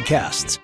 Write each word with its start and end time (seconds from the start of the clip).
podcasts. 0.00 0.58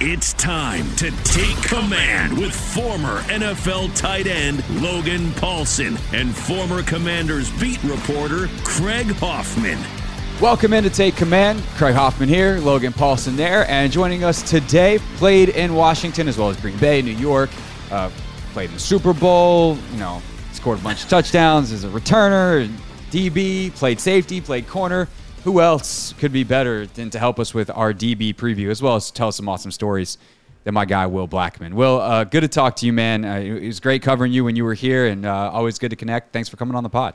It's 0.00 0.32
time 0.32 0.84
to 0.96 1.10
take 1.22 1.56
command 1.62 2.36
with 2.36 2.52
former 2.52 3.20
NFL 3.22 3.96
tight 3.96 4.26
end 4.26 4.64
Logan 4.82 5.32
Paulson 5.34 5.96
and 6.12 6.34
former 6.34 6.82
Commanders 6.82 7.50
beat 7.60 7.82
reporter 7.84 8.48
Craig 8.64 9.06
Hoffman. 9.16 9.78
Welcome 10.40 10.72
in 10.72 10.82
to 10.82 10.90
Take 10.90 11.14
Command. 11.14 11.62
Craig 11.76 11.94
Hoffman 11.94 12.28
here, 12.28 12.58
Logan 12.58 12.92
Paulson 12.92 13.36
there, 13.36 13.70
and 13.70 13.92
joining 13.92 14.24
us 14.24 14.42
today, 14.42 14.98
played 15.16 15.50
in 15.50 15.74
Washington 15.74 16.26
as 16.26 16.36
well 16.36 16.50
as 16.50 16.56
Green 16.56 16.76
Bay, 16.78 17.00
New 17.02 17.12
York, 17.12 17.50
uh, 17.92 18.10
played 18.52 18.70
in 18.70 18.74
the 18.74 18.80
Super 18.80 19.12
Bowl, 19.12 19.78
you 19.92 19.98
know, 19.98 20.20
scored 20.52 20.80
a 20.80 20.82
bunch 20.82 21.04
of 21.04 21.08
touchdowns 21.08 21.70
as 21.70 21.84
a 21.84 21.88
returner, 21.88 22.68
DB, 23.12 23.72
played 23.76 24.00
safety, 24.00 24.40
played 24.40 24.66
corner 24.66 25.08
who 25.44 25.60
else 25.60 26.14
could 26.14 26.32
be 26.32 26.42
better 26.42 26.86
than 26.86 27.10
to 27.10 27.18
help 27.18 27.38
us 27.38 27.52
with 27.52 27.70
our 27.70 27.92
DB 27.92 28.34
preview 28.34 28.70
as 28.70 28.80
well 28.80 28.96
as 28.96 29.10
tell 29.10 29.28
us 29.28 29.36
some 29.36 29.48
awesome 29.48 29.70
stories 29.70 30.16
than 30.64 30.72
my 30.72 30.86
guy 30.86 31.06
Will 31.06 31.28
Blackmon? 31.28 31.74
Will, 31.74 32.00
uh, 32.00 32.24
good 32.24 32.40
to 32.40 32.48
talk 32.48 32.76
to 32.76 32.86
you, 32.86 32.92
man. 32.92 33.24
Uh, 33.24 33.36
it 33.36 33.66
was 33.66 33.78
great 33.78 34.02
covering 34.02 34.32
you 34.32 34.42
when 34.42 34.56
you 34.56 34.64
were 34.64 34.74
here, 34.74 35.06
and 35.06 35.26
uh, 35.26 35.50
always 35.52 35.78
good 35.78 35.90
to 35.90 35.96
connect. 35.96 36.32
Thanks 36.32 36.48
for 36.48 36.56
coming 36.56 36.74
on 36.74 36.82
the 36.82 36.88
pod. 36.88 37.14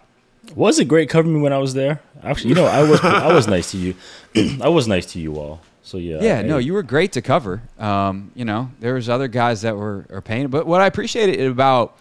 Was 0.55 0.80
it 0.80 0.85
great 0.85 1.09
covering 1.09 1.35
me 1.35 1.41
when 1.41 1.53
I 1.53 1.57
was 1.57 1.73
there? 1.73 2.02
Actually, 2.23 2.50
you 2.50 2.55
know, 2.55 2.66
I 2.66 2.83
was 2.83 3.02
I 3.02 3.33
was 3.33 3.47
nice 3.47 3.72
to 3.72 3.77
you. 3.77 3.95
I 4.61 4.69
was 4.69 4.88
nice 4.88 5.07
to 5.07 5.19
you 5.19 5.38
all. 5.38 5.61
So 5.81 5.97
yeah. 5.97 6.19
Yeah, 6.22 6.39
I, 6.39 6.41
no, 6.44 6.59
you 6.59 6.73
were 6.73 6.83
great 6.83 7.11
to 7.13 7.22
cover. 7.22 7.63
Um, 7.80 8.31
you 8.35 8.45
know, 8.45 8.72
there 8.80 8.94
was 8.94 9.09
other 9.09 9.27
guys 9.27 9.63
that 9.63 9.75
were 9.75 10.05
are 10.11 10.22
paying, 10.22 10.47
but 10.47 10.67
what 10.67 10.81
I 10.81 10.85
appreciated 10.85 11.39
about 11.47 11.97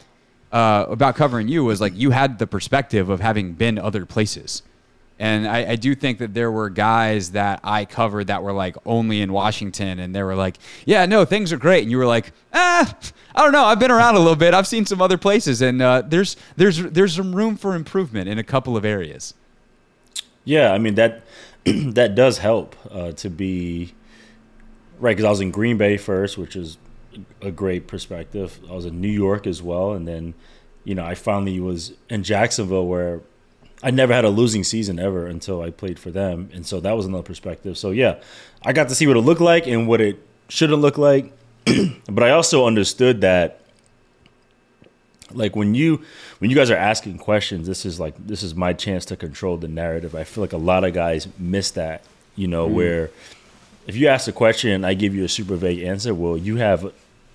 uh, 0.53 0.85
about 0.89 1.17
covering 1.17 1.49
you 1.49 1.65
was 1.65 1.81
like 1.81 1.95
you 1.97 2.11
had 2.11 2.39
the 2.39 2.47
perspective 2.47 3.09
of 3.09 3.21
having 3.21 3.55
been 3.55 3.79
other 3.79 4.05
places. 4.05 4.63
And 5.19 5.49
I, 5.49 5.73
I, 5.73 5.77
do 5.77 5.97
think 5.97 6.19
that 6.19 6.33
there 6.33 6.51
were 6.53 6.71
guys 6.71 7.33
that 7.33 7.59
I 7.65 7.85
covered 7.85 8.29
that 8.29 8.43
were 8.43 8.53
like 8.53 8.77
only 8.87 9.21
in 9.21 9.33
Washington, 9.33 9.99
and 9.99 10.15
they 10.15 10.23
were 10.23 10.37
like, 10.37 10.59
"Yeah, 10.87 11.07
no, 11.07 11.25
things 11.25 11.53
are 11.53 11.57
great," 11.57 11.83
and 11.83 11.91
you 11.91 11.99
were 11.99 12.07
like, 12.07 12.33
"Ah, 12.53 12.97
I 13.35 13.43
don't 13.43 13.51
know. 13.51 13.65
I've 13.65 13.81
been 13.81 13.91
around 13.91 14.15
a 14.15 14.21
little 14.21 14.37
bit. 14.37 14.55
I've 14.55 14.69
seen 14.69 14.87
some 14.87 15.03
other 15.03 15.19
places, 15.19 15.61
and 15.61 15.83
uh, 15.83 16.03
there's 16.07 16.37
there's 16.57 16.79
there's 16.79 17.17
some 17.17 17.35
room 17.35 17.57
for 17.57 17.75
improvement 17.75 18.29
in 18.29 18.39
a 18.39 18.45
couple 18.45 18.77
of 18.77 18.85
areas." 18.85 19.35
Yeah, 20.45 20.73
I 20.73 20.79
mean 20.79 20.95
that 20.95 21.25
that 21.65 22.15
does 22.15 22.39
help 22.39 22.77
uh, 22.91 23.13
to 23.13 23.29
be 23.29 23.95
right 25.01 25.17
because 25.17 25.27
I 25.27 25.31
was 25.31 25.41
in 25.41 25.51
Green 25.51 25.77
Bay 25.79 25.97
first, 25.97 26.39
which 26.39 26.57
is 26.57 26.79
a 27.43 27.51
great 27.51 27.87
perspective. 27.87 28.61
I 28.71 28.75
was 28.75 28.85
in 28.85 29.01
New 29.01 29.09
York 29.09 29.47
as 29.47 29.63
well, 29.63 29.93
and 29.93 30.07
then 30.07 30.35
you 30.85 30.95
know 30.95 31.05
I 31.05 31.15
finally 31.15 31.59
was 31.61 31.93
in 32.09 32.23
Jacksonville 32.23 32.87
where 32.87 33.21
I 33.83 33.91
never 33.91 34.13
had 34.13 34.25
a 34.25 34.31
losing 34.31 34.65
season 34.65 34.99
ever 34.99 35.27
until 35.27 35.63
I 35.63 35.71
played 35.71 35.99
for 35.99 36.11
them, 36.11 36.51
and 36.53 36.67
so 36.67 36.81
that 36.81 36.97
was 36.97 37.07
another 37.07 37.23
perspective. 37.23 37.79
So 37.79 37.91
yeah, 37.91 38.17
I 38.65 38.73
got 38.73 38.89
to 38.89 38.95
see 38.95 39.07
what 39.07 39.17
it 39.17 39.21
looked 39.21 39.41
like 39.41 39.67
and 39.67 39.87
what 39.87 40.01
it 40.01 40.19
shouldn't 40.49 40.81
look 40.81 40.99
like, 40.99 41.33
but 42.09 42.23
I 42.23 42.31
also 42.31 42.67
understood 42.67 43.21
that 43.21 43.61
like 45.33 45.55
when 45.55 45.75
you 45.75 46.03
when 46.39 46.51
you 46.51 46.57
guys 46.57 46.71
are 46.71 46.77
asking 46.77 47.19
questions, 47.19 47.67
this 47.67 47.85
is 47.87 48.01
like 48.01 48.15
this 48.19 48.43
is 48.43 48.55
my 48.55 48.73
chance 48.73 49.05
to 49.07 49.17
control 49.17 49.57
the 49.57 49.69
narrative. 49.69 50.15
I 50.15 50.25
feel 50.25 50.43
like 50.43 50.53
a 50.53 50.59
lot 50.59 50.85
of 50.85 50.93
guys 50.95 51.29
miss 51.39 51.71
that, 51.73 52.03
you 52.35 52.49
know, 52.49 52.69
mm. 52.69 52.73
where 52.73 53.11
if 53.87 53.97
you 53.97 54.09
ask 54.09 54.27
a 54.27 54.33
question 54.33 54.71
and 54.71 54.85
I 54.85 54.95
give 54.95 55.15
you 55.15 55.25
a 55.25 55.29
super 55.29 55.57
vague 55.57 55.83
answer, 55.83 56.15
well, 56.15 56.37
you 56.37 56.57
have 56.57 56.93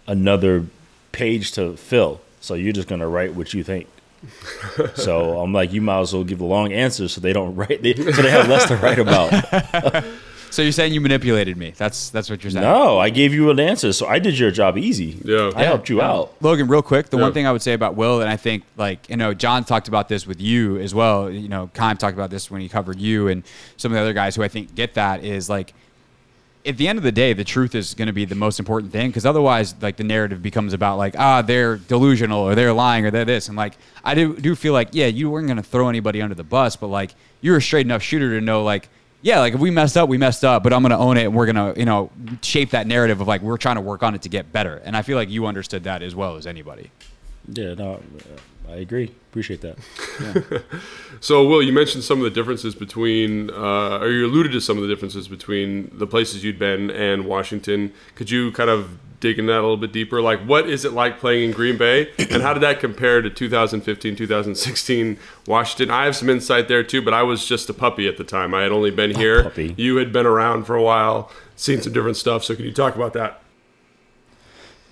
another 0.08 0.66
page 1.12 1.54
to 1.54 1.78
fill. 1.78 2.20
So 2.42 2.56
you're 2.56 2.74
just 2.74 2.90
gonna 2.90 3.08
write 3.08 3.34
what 3.34 3.54
you 3.54 3.64
think 3.64 3.88
so 4.96 5.40
I'm 5.40 5.54
like, 5.54 5.74
you 5.74 5.82
might 5.82 6.02
as 6.02 6.14
well 6.14 6.24
give 6.24 6.42
a 6.42 6.46
long 6.46 6.72
answer 6.74 7.08
so 7.08 7.22
they 7.22 7.34
don't 7.34 7.56
write, 7.56 7.82
they, 7.82 7.94
so 7.94 8.22
they 8.22 8.32
have 8.32 8.48
less 8.48 8.68
to 8.68 8.76
write 8.78 9.00
about. 9.00 10.04
so 10.50 10.62
you're 10.62 10.72
saying 10.72 10.94
you 10.94 11.02
manipulated 11.02 11.58
me? 11.58 11.74
That's 11.76 12.10
that's 12.10 12.30
what 12.30 12.44
you're 12.44 12.52
saying? 12.52 12.64
No, 12.64 13.00
I 13.00 13.10
gave 13.10 13.34
you 13.34 13.50
an 13.50 13.60
answer, 13.60 13.92
so 13.94 14.08
I 14.08 14.20
did 14.20 14.38
your 14.38 14.52
job 14.52 14.78
easy. 14.78 15.20
Yeah, 15.24 15.52
I 15.56 15.64
helped 15.64 15.90
you 15.90 16.02
out. 16.02 16.34
Logan, 16.42 16.68
real 16.68 16.82
quick, 16.82 17.10
the 17.10 17.18
yeah. 17.18 17.24
one 17.24 17.34
thing 17.34 17.48
I 17.48 17.52
would 17.52 17.62
say 17.62 17.74
about 17.74 17.96
Will, 17.96 18.22
and 18.22 18.30
I 18.30 18.38
think 18.38 18.64
like 18.78 19.10
you 19.10 19.18
know, 19.18 19.34
John 19.34 19.64
talked 19.64 19.88
about 19.88 20.10
this 20.10 20.26
with 20.28 20.40
you 20.42 20.78
as 20.80 20.94
well. 20.94 21.30
You 21.30 21.50
know, 21.50 21.70
Keim 21.74 21.98
talked 21.98 22.16
about 22.16 22.30
this 22.30 22.50
when 22.52 22.62
he 22.62 22.70
covered 22.70 23.00
you, 23.00 23.28
and 23.28 23.44
some 23.78 23.92
of 23.92 23.96
the 23.96 24.02
other 24.02 24.14
guys 24.14 24.36
who 24.36 24.44
I 24.44 24.48
think 24.48 24.76
get 24.76 24.94
that 24.94 25.24
is 25.24 25.50
like 25.50 25.74
at 26.66 26.78
the 26.78 26.88
end 26.88 26.98
of 26.98 27.04
the 27.04 27.12
day, 27.12 27.34
the 27.34 27.44
truth 27.44 27.76
is 27.76 27.94
going 27.94 28.08
to 28.08 28.14
be 28.14 28.26
the 28.26 28.36
most 28.36 28.60
important 28.60 28.92
thing 28.92 29.10
because 29.10 29.26
otherwise, 29.26 29.76
like 29.82 29.98
the 29.98 30.04
narrative 30.04 30.42
becomes 30.42 30.74
about 30.74 30.98
like 30.98 31.16
ah 31.18 31.42
they're 31.42 31.78
delusional 31.78 32.40
or 32.40 32.56
they're 32.56 32.74
lying 32.74 33.06
or 33.06 33.12
they're 33.12 33.26
this 33.26 33.48
and 33.48 33.58
like 33.58 33.74
I 34.04 34.16
do 34.16 34.36
do 34.36 34.56
feel 34.56 34.74
like 34.74 34.90
yeah 34.92 35.08
you 35.08 35.30
weren't 35.30 35.48
going 35.48 35.58
to 35.58 35.64
throw 35.64 35.90
anybody 35.90 36.22
under 36.22 36.36
the 36.36 36.44
bus, 36.44 36.76
but 36.76 36.88
like 36.88 37.16
you're 37.42 37.58
a 37.58 37.62
straight 37.62 37.86
enough 37.86 38.02
shooter 38.02 38.40
to 38.40 38.42
know 38.44 38.64
like 38.64 38.90
yeah 39.22 39.40
like 39.40 39.54
if 39.54 39.60
we 39.60 39.72
messed 39.72 39.98
up 39.98 40.08
we 40.08 40.18
messed 40.18 40.46
up, 40.46 40.64
but 40.64 40.72
I'm 40.72 40.82
going 40.82 40.92
to 40.92 40.98
own 40.98 41.18
it 41.18 41.26
and 41.26 41.36
we're 41.36 41.52
going 41.52 41.74
to 41.74 41.80
you 41.80 41.86
know 41.86 42.12
shape 42.42 42.72
that 42.72 42.88
narrative 42.88 43.20
of 43.20 43.28
like 43.28 43.42
we're 43.42 43.58
trying 43.58 43.76
to 43.76 43.82
work 43.82 44.04
on 44.04 44.16
it 44.16 44.22
to 44.22 44.30
get 44.30 44.52
better, 44.52 44.82
and 44.86 44.96
I 44.96 45.02
feel 45.02 45.18
like 45.18 45.30
you 45.30 45.46
understood 45.46 45.84
that 45.84 46.02
as 46.02 46.16
well 46.16 46.38
as 46.38 46.48
anybody. 46.48 46.92
Yeah, 47.48 47.74
no, 47.74 48.02
I 48.70 48.76
agree. 48.76 49.12
Appreciate 49.30 49.62
that. 49.62 49.78
Yeah. 50.22 50.60
so, 51.20 51.48
Will, 51.48 51.62
you 51.62 51.74
mentioned 51.74 52.04
some 52.04 52.20
of 52.20 52.24
the 52.24 52.30
differences 52.30 52.76
between, 52.76 53.50
uh, 53.50 54.00
or 54.00 54.10
you 54.10 54.26
alluded 54.26 54.52
to 54.54 54.62
some 54.62 54.78
of 54.78 54.84
the 54.84 54.90
differences 54.90 55.28
between 55.28 55.92
the 55.94 56.08
places 56.08 56.44
you'd 56.44 56.60
been 56.60 56.90
and 56.90 57.26
Washington. 57.26 57.94
Could 58.16 58.30
you 58.30 58.52
kind 58.52 58.70
of 58.70 58.98
dig 59.20 59.40
in 59.40 59.46
that 59.46 59.60
a 59.60 59.62
little 59.62 59.78
bit 59.78 59.92
deeper? 59.92 60.22
Like, 60.22 60.42
what 60.42 60.70
is 60.70 60.86
it 60.86 60.94
like 60.94 61.20
playing 61.20 61.46
in 61.50 61.52
Green 61.52 61.78
Bay, 61.78 62.12
and 62.18 62.42
how 62.42 62.54
did 62.54 62.62
that 62.62 62.80
compare 62.80 63.22
to 63.22 63.30
2015, 63.30 64.16
2016 64.16 65.18
Washington? 65.48 65.94
I 65.94 66.06
have 66.06 66.16
some 66.16 66.30
insight 66.30 66.68
there 66.68 66.84
too, 66.84 67.02
but 67.02 67.14
I 67.14 67.24
was 67.24 67.46
just 67.46 67.70
a 67.70 67.74
puppy 67.74 68.08
at 68.08 68.18
the 68.18 68.24
time. 68.24 68.54
I 68.54 68.64
had 68.64 68.72
only 68.72 68.92
been 68.92 69.16
here. 69.16 69.44
Puppy. 69.44 69.74
You 69.78 69.96
had 69.96 70.14
been 70.14 70.26
around 70.26 70.66
for 70.66 70.76
a 70.76 70.84
while, 70.84 71.32
seen 71.56 71.82
some 71.82 71.94
different 71.94 72.18
stuff. 72.18 72.44
So, 72.44 72.56
can 72.56 72.66
you 72.66 72.74
talk 72.74 72.96
about 72.96 73.14
that? 73.14 73.42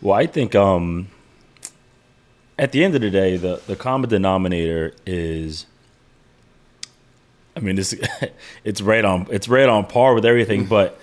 Well, 0.02 0.18
I 0.18 0.26
think 0.26 0.56
um, 0.56 1.10
at 2.62 2.72
the 2.72 2.84
end 2.84 2.94
of 2.94 3.02
the 3.02 3.10
day, 3.10 3.36
the, 3.38 3.60
the 3.66 3.76
common 3.76 4.10
denominator 4.10 4.94
is 5.06 5.66
I 7.56 7.60
mean, 7.60 7.76
this 7.76 7.94
it's 8.64 8.82
right 8.82 9.04
on 9.04 9.28
it's 9.30 9.50
right 9.50 9.68
on 9.68 9.86
par 9.88 10.14
with 10.14 10.26
everything, 10.26 10.68
but 10.68 10.98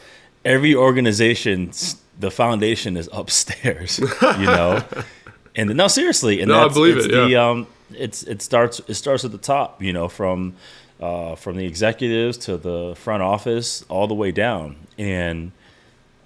every 0.44 0.74
organization 0.74 1.72
the 2.18 2.30
foundation 2.30 2.96
is 2.96 3.08
upstairs, 3.12 3.98
you 3.98 4.46
know. 4.46 4.82
and 5.56 5.74
no, 5.76 5.88
seriously, 5.88 6.40
and 6.40 6.48
no, 6.48 6.64
I 6.64 6.68
believe 6.68 6.96
it. 6.96 7.10
Yeah. 7.10 7.26
The, 7.26 7.36
um, 7.36 7.66
it's 7.90 8.22
it 8.22 8.40
starts 8.40 8.80
it 8.86 8.94
starts 8.94 9.24
at 9.24 9.32
the 9.32 9.38
top, 9.38 9.82
you 9.82 9.92
know, 9.92 10.08
from 10.08 10.54
uh, 11.00 11.34
from 11.34 11.56
the 11.56 11.66
executives 11.66 12.38
to 12.38 12.56
the 12.56 12.94
front 12.96 13.22
office 13.22 13.84
all 13.88 14.06
the 14.06 14.14
way 14.14 14.32
down, 14.32 14.76
and 14.96 15.52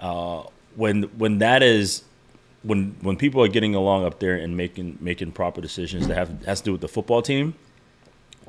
uh, 0.01 0.45
when 0.77 1.05
when 1.19 1.39
that 1.39 1.63
is 1.63 2.05
when 2.63 2.97
when 3.01 3.17
people 3.17 3.43
are 3.43 3.49
getting 3.49 3.75
along 3.75 4.05
up 4.05 4.21
there 4.21 4.37
and 4.37 4.57
making 4.57 4.99
making 5.01 5.33
proper 5.33 5.61
decisions 5.61 6.07
that 6.09 6.15
have 6.15 6.45
has 6.45 6.61
to 6.61 6.67
do 6.67 6.73
with 6.73 6.81
the 6.81 6.89
football 6.89 7.23
team, 7.23 7.55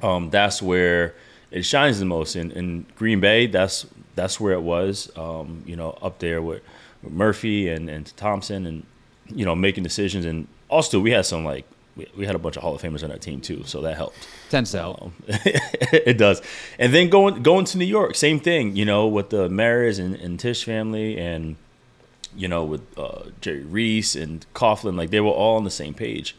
um, 0.01 0.29
that's 0.29 0.61
where 0.61 1.15
it 1.51 1.63
shines 1.63 1.99
the 1.99 2.05
most. 2.05 2.35
In, 2.35 2.51
in 2.51 2.85
Green 2.95 3.19
Bay, 3.19 3.47
that's 3.47 3.85
that's 4.15 4.39
where 4.39 4.53
it 4.53 4.61
was. 4.61 5.11
Um, 5.15 5.63
you 5.65 5.75
know, 5.75 5.97
up 6.01 6.19
there 6.19 6.41
with, 6.41 6.61
with 7.01 7.13
Murphy 7.13 7.69
and, 7.69 7.89
and 7.89 8.15
Thompson, 8.17 8.65
and 8.65 8.85
you 9.27 9.45
know, 9.45 9.55
making 9.55 9.83
decisions. 9.83 10.25
And 10.25 10.47
also, 10.69 10.99
we 10.99 11.11
had 11.11 11.25
some 11.25 11.45
like 11.45 11.65
we, 11.95 12.07
we 12.17 12.25
had 12.25 12.35
a 12.35 12.39
bunch 12.39 12.57
of 12.57 12.63
Hall 12.63 12.75
of 12.75 12.81
Famers 12.81 13.03
on 13.03 13.09
that 13.09 13.21
team 13.21 13.41
too, 13.41 13.63
so 13.65 13.81
that 13.81 13.95
helped. 13.95 14.27
Tends 14.49 14.71
to 14.71 14.79
help. 14.79 15.01
Um, 15.01 15.13
it 15.27 16.17
does. 16.17 16.41
And 16.79 16.93
then 16.93 17.09
going 17.09 17.43
going 17.43 17.65
to 17.65 17.77
New 17.77 17.85
York, 17.85 18.15
same 18.15 18.39
thing. 18.39 18.75
You 18.75 18.85
know, 18.85 19.07
with 19.07 19.29
the 19.29 19.49
Maras 19.49 19.99
and, 19.99 20.15
and 20.15 20.39
Tisch 20.39 20.63
family, 20.63 21.17
and 21.17 21.55
you 22.35 22.47
know, 22.47 22.63
with 22.63 22.81
uh, 22.97 23.23
Jerry 23.41 23.63
Reese 23.63 24.15
and 24.15 24.45
Coughlin, 24.53 24.97
like 24.97 25.09
they 25.09 25.19
were 25.19 25.31
all 25.31 25.57
on 25.57 25.63
the 25.63 25.71
same 25.71 25.93
page, 25.93 26.35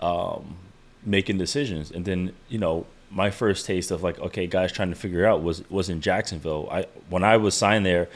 um, 0.00 0.56
making 1.04 1.38
decisions. 1.38 1.90
And 1.90 2.04
then 2.04 2.32
you 2.48 2.58
know, 2.58 2.86
my 3.10 3.30
first 3.30 3.66
taste 3.66 3.90
of 3.90 4.02
like, 4.02 4.18
okay, 4.18 4.46
guys 4.46 4.72
trying 4.72 4.90
to 4.90 4.96
figure 4.96 5.26
out 5.26 5.42
was 5.42 5.68
was 5.70 5.88
in 5.88 6.00
Jacksonville. 6.00 6.68
I 6.70 6.86
when 7.08 7.24
I 7.24 7.36
was 7.36 7.54
signed 7.54 7.86
there, 7.86 8.08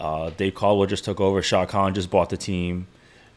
uh, 0.00 0.30
Dave 0.30 0.54
Caldwell 0.54 0.86
just 0.86 1.04
took 1.04 1.20
over. 1.20 1.42
Shad 1.42 1.68
Khan 1.68 1.94
just 1.94 2.10
bought 2.10 2.30
the 2.30 2.36
team. 2.36 2.86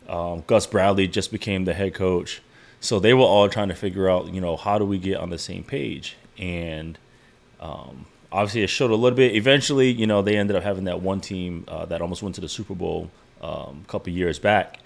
Um, 0.07 0.43
Gus 0.47 0.67
Bradley 0.67 1.07
just 1.07 1.31
became 1.31 1.65
the 1.65 1.73
head 1.73 1.93
coach. 1.93 2.41
So 2.79 2.99
they 2.99 3.13
were 3.13 3.23
all 3.23 3.49
trying 3.49 3.69
to 3.69 3.75
figure 3.75 4.09
out, 4.09 4.33
you 4.33 4.41
know, 4.41 4.57
how 4.57 4.77
do 4.77 4.85
we 4.85 4.99
get 4.99 5.17
on 5.17 5.29
the 5.29 5.39
same 5.39 5.63
page? 5.63 6.17
And 6.37 6.97
um, 7.59 8.05
obviously, 8.31 8.63
it 8.63 8.67
showed 8.67 8.91
a 8.91 8.95
little 8.95 9.15
bit. 9.15 9.35
Eventually, 9.35 9.89
you 9.91 10.05
know, 10.05 10.21
they 10.21 10.37
ended 10.37 10.55
up 10.55 10.63
having 10.63 10.83
that 10.83 11.01
one 11.01 11.21
team 11.21 11.65
uh, 11.67 11.85
that 11.85 12.01
almost 12.01 12.21
went 12.21 12.35
to 12.35 12.41
the 12.41 12.49
Super 12.49 12.75
Bowl 12.75 13.09
um, 13.41 13.83
a 13.83 13.87
couple 13.87 14.11
years 14.13 14.39
back. 14.39 14.79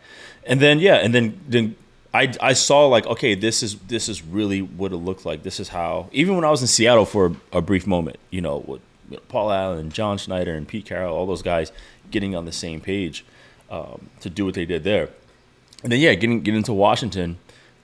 And 0.46 0.60
then, 0.60 0.80
yeah, 0.80 0.96
and 0.96 1.14
then 1.14 1.40
then 1.48 1.76
I, 2.14 2.34
I 2.42 2.54
saw 2.54 2.88
like, 2.88 3.06
okay, 3.06 3.36
this 3.36 3.62
is 3.62 3.76
this 3.80 4.10
is 4.10 4.24
really 4.24 4.62
what 4.62 4.92
it 4.92 4.98
looked 4.98 5.26
like. 5.26 5.44
This 5.44 5.60
is 5.60 5.70
how. 5.70 6.10
Even 6.12 6.36
when 6.36 6.46
I 6.46 6.50
was 6.50 6.62
in 6.62 6.68
Seattle 6.68 7.06
for 7.06 7.36
a 7.52 7.62
brief 7.62 7.86
moment, 7.86 8.18
you 8.32 8.42
know, 8.42 8.58
with 8.58 8.82
Paul 9.28 9.52
Allen, 9.52 9.92
John 9.92 10.18
Schneider, 10.18 10.54
and 10.54 10.68
Pete 10.68 10.86
Carroll, 10.86 11.16
all 11.16 11.26
those 11.26 11.42
guys 11.42 11.72
getting 12.12 12.36
on 12.36 12.46
the 12.46 12.52
same 12.52 12.82
page 12.82 13.26
um, 13.70 14.10
to 14.22 14.30
do 14.30 14.46
what 14.46 14.56
they 14.56 14.66
did 14.66 14.84
there. 14.84 15.10
And 15.84 15.92
then 15.92 16.00
yeah, 16.00 16.14
getting 16.16 16.42
getting 16.42 16.60
into 16.60 16.74
Washington, 16.74 17.38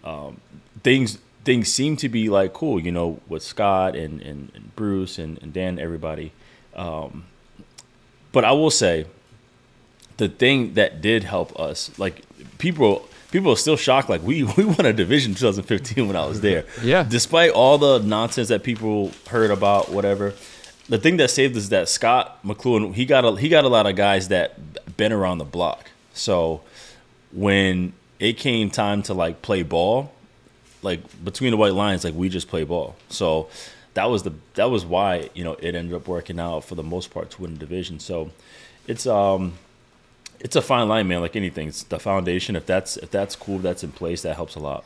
um, 0.03 0.41
things 0.83 1.19
things 1.45 1.71
seem 1.71 1.95
to 1.97 2.09
be 2.09 2.27
like 2.27 2.53
cool, 2.53 2.79
you 2.79 2.91
know, 2.91 3.19
with 3.27 3.43
Scott 3.43 3.95
and, 3.95 4.19
and, 4.21 4.51
and 4.55 4.75
Bruce 4.75 5.19
and, 5.19 5.41
and 5.41 5.53
Dan, 5.53 5.79
everybody. 5.79 6.31
Um, 6.75 7.25
but 8.31 8.43
I 8.43 8.51
will 8.51 8.71
say, 8.71 9.05
the 10.17 10.29
thing 10.29 10.73
that 10.75 11.01
did 11.01 11.23
help 11.23 11.57
us, 11.59 11.91
like 11.97 12.21
people 12.57 13.07
people 13.31 13.51
are 13.51 13.57
still 13.57 13.77
shocked. 13.77 14.09
Like 14.09 14.23
we 14.23 14.43
we 14.57 14.65
won 14.65 14.85
a 14.85 14.93
division 14.93 15.31
in 15.31 15.35
2015 15.35 16.07
when 16.07 16.15
I 16.15 16.25
was 16.25 16.41
there. 16.41 16.65
Yeah. 16.81 17.03
Despite 17.03 17.51
all 17.51 17.77
the 17.77 17.99
nonsense 17.99 18.47
that 18.49 18.63
people 18.63 19.11
heard 19.29 19.51
about, 19.51 19.89
whatever. 19.89 20.33
The 20.87 20.99
thing 20.99 21.17
that 21.17 21.31
saved 21.31 21.57
us 21.57 21.63
is 21.63 21.69
that 21.69 21.89
Scott 21.89 22.39
McCloughan 22.45 22.93
he 22.93 23.05
got 23.05 23.25
a 23.25 23.35
he 23.35 23.49
got 23.49 23.65
a 23.65 23.69
lot 23.69 23.87
of 23.87 23.95
guys 23.95 24.27
that 24.29 24.97
been 24.97 25.11
around 25.11 25.39
the 25.39 25.45
block. 25.45 25.91
So 26.13 26.61
when 27.31 27.93
it 28.19 28.37
came 28.37 28.69
time 28.69 29.03
to 29.03 29.13
like 29.13 29.41
play 29.41 29.63
ball, 29.63 30.13
like 30.81 31.01
between 31.23 31.51
the 31.51 31.57
white 31.57 31.73
lines, 31.73 32.03
like 32.03 32.13
we 32.13 32.29
just 32.29 32.47
play 32.47 32.63
ball. 32.63 32.95
So 33.09 33.49
that 33.95 34.05
was 34.05 34.23
the 34.23 34.33
that 34.53 34.69
was 34.69 34.85
why 34.85 35.29
you 35.33 35.43
know 35.43 35.53
it 35.53 35.75
ended 35.75 35.93
up 35.93 36.07
working 36.07 36.39
out 36.39 36.63
for 36.63 36.75
the 36.75 36.83
most 36.83 37.11
part 37.11 37.31
to 37.31 37.41
win 37.41 37.53
the 37.53 37.59
division. 37.59 37.99
So 37.99 38.31
it's 38.87 39.07
um 39.07 39.57
it's 40.45 40.55
a 40.55 40.61
fine 40.61 40.87
line, 40.87 41.07
man. 41.07 41.21
Like 41.21 41.35
anything, 41.35 41.69
it's 41.69 41.81
the 41.81 41.97
foundation. 41.97 42.55
If 42.55 42.67
that's 42.67 42.97
if 42.97 43.09
that's 43.09 43.35
cool, 43.35 43.57
that's 43.57 43.83
in 43.83 43.91
place, 43.91 44.21
that 44.21 44.35
helps 44.35 44.53
a 44.53 44.59
lot. 44.59 44.85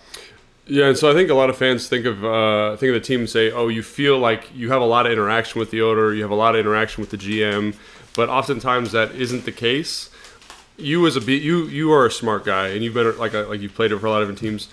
Yeah, 0.66 0.86
and 0.86 0.98
so 0.98 1.12
I 1.12 1.14
think 1.14 1.30
a 1.30 1.34
lot 1.34 1.50
of 1.50 1.58
fans 1.58 1.90
think 1.90 2.06
of 2.06 2.24
uh, 2.24 2.78
think 2.78 2.96
of 2.96 3.02
the 3.02 3.06
team 3.06 3.20
and 3.22 3.30
say, 3.30 3.52
"Oh, 3.52 3.68
you 3.68 3.84
feel 3.84 4.18
like 4.18 4.56
you 4.56 4.72
have 4.72 4.82
a 4.82 4.86
lot 4.86 5.06
of 5.06 5.12
interaction 5.12 5.60
with 5.60 5.70
the 5.70 5.82
owner, 5.82 6.14
you 6.14 6.22
have 6.22 6.32
a 6.32 6.36
lot 6.36 6.56
of 6.56 6.62
interaction 6.62 7.02
with 7.02 7.10
the 7.10 7.18
GM," 7.18 7.76
but 8.16 8.30
oftentimes 8.30 8.94
that 8.94 9.14
isn't 9.16 9.44
the 9.44 9.52
case. 9.52 10.10
You 10.78 11.06
as 11.06 11.18
a 11.18 11.22
you 11.30 11.66
you 11.66 11.92
are 11.92 12.06
a 12.06 12.12
smart 12.12 12.46
guy, 12.46 12.70
and 12.70 12.82
you've 12.82 12.94
been 12.94 13.18
like 13.18 13.34
a, 13.34 13.40
like 13.40 13.60
you've 13.60 13.76
played 13.76 13.92
it 13.92 14.00
for 14.00 14.06
a 14.06 14.12
lot 14.12 14.22
of 14.22 14.30
different 14.30 14.40
teams. 14.40 14.70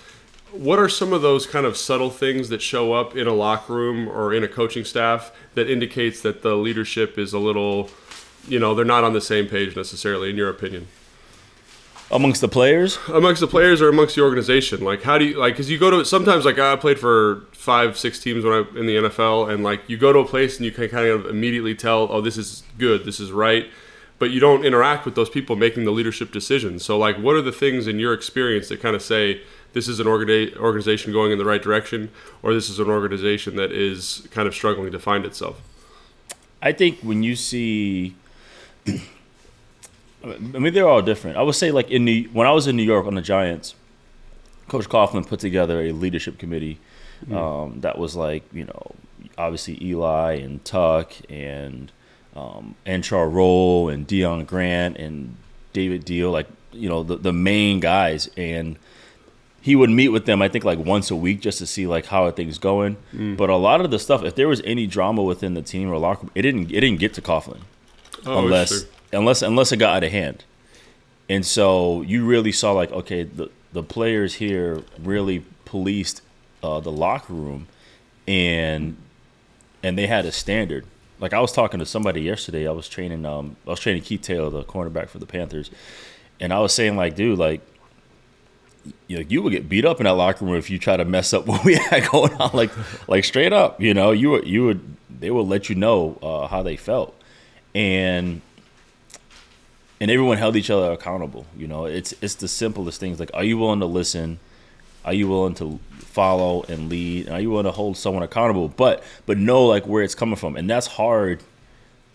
What 0.53 0.79
are 0.79 0.87
some 0.87 1.11
of 1.11 1.21
those 1.21 1.45
kind 1.45 1.65
of 1.65 1.75
subtle 1.75 2.09
things 2.09 2.47
that 2.47 2.61
show 2.61 2.93
up 2.93 3.17
in 3.17 3.27
a 3.27 3.33
locker 3.33 3.73
room 3.73 4.07
or 4.07 4.33
in 4.33 4.41
a 4.41 4.47
coaching 4.47 4.85
staff 4.85 5.33
that 5.55 5.69
indicates 5.69 6.21
that 6.21 6.43
the 6.43 6.55
leadership 6.55 7.17
is 7.17 7.33
a 7.33 7.39
little, 7.39 7.89
you 8.47 8.59
know, 8.59 8.75
they're 8.75 8.85
not 8.85 9.03
on 9.03 9.13
the 9.13 9.21
same 9.21 9.47
page 9.47 9.75
necessarily, 9.75 10.29
in 10.29 10.35
your 10.35 10.49
opinion? 10.49 10.87
Amongst 12.09 12.39
the 12.39 12.47
players, 12.47 12.97
amongst 13.09 13.41
the 13.41 13.47
players 13.47 13.81
or 13.81 13.89
amongst 13.89 14.15
the 14.15 14.21
organization? 14.21 14.81
Like 14.81 15.03
how 15.03 15.17
do 15.17 15.25
you 15.25 15.37
like 15.37 15.53
because 15.53 15.69
you 15.69 15.77
go 15.77 15.89
to 15.91 16.05
sometimes 16.05 16.45
like 16.45 16.57
i 16.57 16.73
played 16.77 16.97
for 16.97 17.47
five 17.51 17.97
six 17.97 18.17
teams 18.17 18.45
when 18.45 18.53
i 18.53 18.79
in 18.79 18.85
the 18.85 18.95
nfl 18.95 19.51
and 19.51 19.61
like 19.61 19.81
you 19.87 19.97
go 19.97 20.13
to 20.13 20.19
a 20.19 20.25
place 20.25 20.55
and 20.55 20.65
you 20.65 20.71
can 20.71 20.87
kind 20.87 21.07
of 21.07 21.25
immediately 21.25 21.75
tell 21.75 22.07
oh 22.09 22.21
this 22.21 22.37
is 22.37 22.63
good 22.77 23.03
this 23.03 23.19
is 23.19 23.29
right 23.29 23.67
but 24.19 24.31
you 24.31 24.39
don't 24.39 24.65
interact 24.65 25.05
with 25.05 25.15
those 25.15 25.29
people 25.29 25.55
making 25.55 25.85
the 25.85 25.91
leadership 25.91 26.31
decisions. 26.31 26.83
So 26.83 26.97
like 26.97 27.17
what 27.17 27.35
are 27.35 27.41
the 27.41 27.51
things 27.51 27.87
in 27.87 27.99
your 27.99 28.13
experience 28.13 28.69
that 28.69 28.81
kind 28.81 28.95
of 28.95 29.01
say 29.01 29.41
this 29.73 29.87
is 29.87 29.99
an 29.99 30.07
organi- 30.07 30.55
organization 30.57 31.11
going 31.11 31.31
in 31.31 31.37
the 31.37 31.45
right 31.45 31.61
direction 31.61 32.09
or 32.41 32.53
this 32.53 32.69
is 32.69 32.79
an 32.79 32.89
organization 32.89 33.55
that 33.57 33.71
is 33.71 34.27
kind 34.31 34.47
of 34.47 34.55
struggling 34.55 34.91
to 34.91 34.99
find 34.99 35.25
itself? 35.25 35.61
I 36.61 36.71
think 36.71 36.99
when 37.01 37.21
you 37.21 37.35
see, 37.35 38.15
I 40.23 40.59
mean, 40.59 40.73
they're 40.73 40.87
all 40.87 41.01
different. 41.01 41.37
I 41.37 41.41
would 41.43 41.55
say, 41.55 41.71
like 41.71 41.89
in 41.89 42.05
New, 42.05 42.23
when 42.29 42.47
I 42.47 42.51
was 42.51 42.67
in 42.67 42.75
New 42.75 42.83
York 42.83 43.05
on 43.05 43.15
the 43.15 43.21
Giants, 43.21 43.75
Coach 44.67 44.89
Coughlin 44.89 45.25
put 45.25 45.39
together 45.39 45.81
a 45.81 45.91
leadership 45.91 46.37
committee 46.37 46.79
um, 47.31 47.79
that 47.81 47.97
was 47.97 48.15
like, 48.15 48.43
you 48.53 48.65
know, 48.65 48.95
obviously 49.37 49.81
Eli 49.83 50.33
and 50.33 50.63
Tuck 50.65 51.13
and 51.29 51.91
um, 52.35 52.75
Antrel 52.85 53.31
Rolle 53.31 53.89
and 53.89 54.07
Deon 54.07 54.45
Grant 54.45 54.97
and 54.97 55.35
David 55.73 56.05
Diehl, 56.05 56.31
like 56.31 56.47
you 56.71 56.89
know, 56.89 57.03
the 57.03 57.15
the 57.15 57.33
main 57.33 57.79
guys, 57.79 58.29
and 58.37 58.77
he 59.61 59.75
would 59.75 59.89
meet 59.89 60.09
with 60.09 60.25
them. 60.25 60.41
I 60.41 60.47
think 60.47 60.63
like 60.65 60.79
once 60.79 61.09
a 61.09 61.15
week 61.15 61.41
just 61.41 61.59
to 61.59 61.67
see 61.67 61.87
like 61.87 62.07
how 62.07 62.25
are 62.25 62.31
things 62.31 62.57
going. 62.57 62.97
But 63.35 63.49
a 63.49 63.55
lot 63.55 63.81
of 63.81 63.89
the 63.89 63.99
stuff, 63.99 64.23
if 64.23 64.35
there 64.35 64.47
was 64.47 64.61
any 64.65 64.85
drama 64.87 65.23
within 65.23 65.53
the 65.53 65.61
team 65.61 65.89
or 65.89 65.97
locker, 65.97 66.23
room, 66.23 66.31
it 66.35 66.41
didn't 66.41 66.71
it 66.71 66.81
didn't 66.81 66.99
get 66.99 67.13
to 67.15 67.21
Coughlin 67.21 67.61
Oh, 68.27 68.45
unless 68.45 68.69
sure. 68.69 68.89
unless 69.13 69.41
unless 69.41 69.71
it 69.71 69.77
got 69.77 69.97
out 69.97 70.03
of 70.03 70.11
hand. 70.11 70.43
And 71.29 71.45
so 71.45 72.01
you 72.01 72.25
really 72.25 72.51
saw 72.51 72.71
like 72.71 72.91
okay, 72.91 73.23
the 73.23 73.49
the 73.73 73.83
players 73.83 74.35
here 74.35 74.83
really 74.99 75.45
policed 75.65 76.21
uh, 76.63 76.79
the 76.79 76.91
locker 76.91 77.33
room, 77.33 77.67
and 78.27 78.97
and 79.83 79.97
they 79.97 80.07
had 80.07 80.25
a 80.25 80.31
standard. 80.31 80.85
Like 81.19 81.33
I 81.33 81.39
was 81.39 81.51
talking 81.51 81.79
to 81.79 81.85
somebody 81.85 82.21
yesterday. 82.21 82.67
I 82.67 82.71
was 82.71 82.87
training 82.87 83.25
um 83.25 83.55
I 83.65 83.71
was 83.71 83.79
training 83.79 84.03
Keith 84.03 84.21
Taylor, 84.21 84.49
the 84.49 84.63
cornerback 84.63 85.09
for 85.09 85.19
the 85.19 85.25
Panthers, 85.25 85.69
and 86.39 86.53
I 86.53 86.59
was 86.59 86.73
saying 86.73 86.95
like, 86.95 87.15
dude, 87.15 87.39
like. 87.39 87.61
You 89.07 89.17
know, 89.17 89.25
you 89.27 89.41
would 89.41 89.51
get 89.51 89.67
beat 89.67 89.83
up 89.83 89.99
in 89.99 90.05
that 90.05 90.11
locker 90.11 90.45
room 90.45 90.55
if 90.55 90.69
you 90.69 90.79
try 90.79 90.95
to 90.95 91.03
mess 91.03 91.33
up 91.33 91.45
what 91.47 91.65
we 91.65 91.75
had 91.75 92.09
going 92.09 92.33
on, 92.35 92.51
like, 92.53 92.71
like 93.09 93.25
straight 93.25 93.51
up. 93.51 93.81
You 93.81 93.93
know, 93.93 94.11
you 94.11 94.29
would, 94.29 94.47
you 94.47 94.63
would, 94.63 94.95
they 95.09 95.29
would 95.29 95.45
let 95.47 95.67
you 95.67 95.75
know 95.75 96.17
uh, 96.21 96.47
how 96.47 96.63
they 96.63 96.77
felt, 96.77 97.13
and 97.77 98.41
and 100.01 100.11
everyone 100.11 100.37
held 100.37 100.55
each 100.55 100.71
other 100.71 100.91
accountable. 100.91 101.45
You 101.55 101.67
know, 101.67 101.85
it's 101.85 102.13
it's 102.21 102.35
the 102.35 102.47
simplest 102.47 102.99
things. 102.99 103.19
Like, 103.19 103.29
are 103.35 103.43
you 103.43 103.59
willing 103.59 103.79
to 103.81 103.85
listen? 103.85 104.39
Are 105.05 105.13
you 105.13 105.27
willing 105.27 105.53
to 105.55 105.79
follow 105.99 106.63
and 106.63 106.89
lead? 106.89 107.29
Are 107.29 107.39
you 107.39 107.51
willing 107.51 107.65
to 107.65 107.71
hold 107.71 107.95
someone 107.95 108.23
accountable? 108.23 108.67
But 108.67 109.03
but 109.27 109.37
know 109.37 109.65
like 109.65 109.85
where 109.85 110.03
it's 110.03 110.15
coming 110.15 110.35
from, 110.35 110.57
and 110.57 110.67
that's 110.69 110.87
hard. 110.87 111.43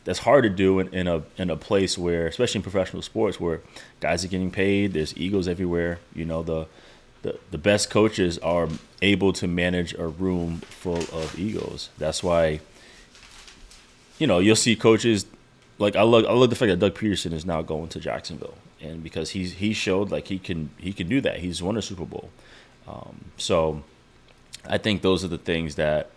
That's 0.04 0.18
hard 0.18 0.42
to 0.42 0.50
do 0.50 0.80
in, 0.80 0.92
in 0.92 1.06
a 1.06 1.22
in 1.36 1.48
a 1.48 1.56
place 1.56 1.96
where, 1.96 2.26
especially 2.26 2.58
in 2.58 2.62
professional 2.62 3.02
sports, 3.02 3.38
where 3.38 3.60
guys 4.00 4.24
are 4.24 4.28
getting 4.28 4.50
paid. 4.50 4.94
There's 4.94 5.16
egos 5.16 5.46
everywhere. 5.46 6.00
You 6.12 6.24
know, 6.24 6.42
the 6.42 6.66
the, 7.22 7.38
the 7.52 7.58
best 7.58 7.88
coaches 7.88 8.36
are 8.38 8.68
able 9.00 9.32
to 9.34 9.46
manage 9.46 9.94
a 9.94 10.08
room 10.08 10.58
full 10.58 11.04
of 11.12 11.38
egos. 11.38 11.90
That's 11.98 12.20
why 12.20 12.60
you 14.22 14.28
know, 14.28 14.38
you'll 14.38 14.54
see 14.54 14.76
coaches 14.76 15.26
like 15.82 15.96
I 15.96 16.02
love 16.02 16.24
I 16.24 16.32
love 16.32 16.50
the 16.50 16.56
fact 16.56 16.70
that 16.70 16.78
Doug 16.78 16.94
Pederson 16.94 17.32
is 17.32 17.44
now 17.44 17.60
going 17.60 17.88
to 17.88 18.00
Jacksonville, 18.00 18.54
and 18.80 19.02
because 19.02 19.30
he's 19.30 19.54
he 19.54 19.72
showed 19.72 20.10
like 20.10 20.28
he 20.28 20.38
can 20.38 20.70
he 20.78 20.92
can 20.92 21.08
do 21.08 21.20
that. 21.20 21.40
He's 21.40 21.62
won 21.62 21.76
a 21.76 21.82
Super 21.82 22.04
Bowl, 22.04 22.30
um, 22.86 23.26
so 23.36 23.82
I 24.66 24.78
think 24.78 25.02
those 25.02 25.24
are 25.24 25.28
the 25.28 25.38
things 25.38 25.74
that 25.74 26.10